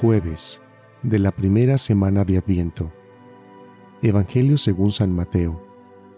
[0.00, 0.60] Jueves
[1.04, 2.92] de la primera semana de Adviento.
[4.02, 5.64] Evangelio según San Mateo,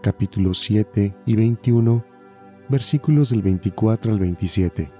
[0.00, 2.02] capítulo 7 y 21,
[2.70, 4.90] versículos del 24 al 27.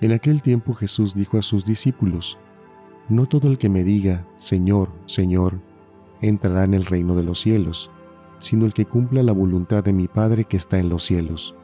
[0.00, 2.38] En aquel tiempo Jesús dijo a sus discípulos,
[3.08, 5.60] No todo el que me diga, Señor, Señor,
[6.22, 7.88] entrará en el reino de los cielos,
[8.40, 11.54] sino el que cumpla la voluntad de mi Padre que está en los cielos.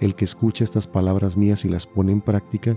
[0.00, 2.76] El que escucha estas palabras mías y las pone en práctica,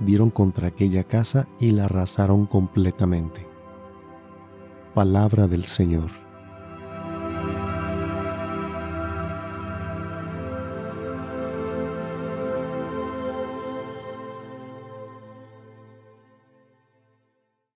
[0.00, 3.46] dieron contra aquella casa y la arrasaron completamente.
[4.94, 6.29] Palabra del Señor.